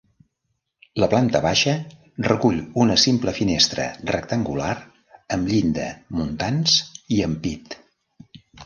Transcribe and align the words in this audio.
La 1.01 1.09
planta 1.11 1.41
baixa 1.45 1.75
recull 2.29 2.57
una 2.85 2.97
simple 3.03 3.35
finestra 3.41 3.87
rectangular 4.15 4.73
amb 5.37 5.53
llinda, 5.55 5.89
muntants 6.23 6.81
i 7.19 7.25
ampit. 7.33 7.83